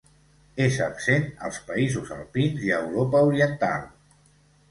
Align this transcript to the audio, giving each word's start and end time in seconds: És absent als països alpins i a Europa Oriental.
És 0.63 0.77
absent 0.85 1.25
als 1.49 1.59
països 1.67 2.09
alpins 2.17 2.65
i 2.69 2.73
a 2.73 2.79
Europa 2.87 3.21
Oriental. 3.27 3.87